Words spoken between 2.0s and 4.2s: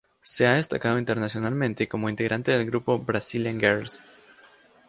integrante del grupo Brazilian Girls.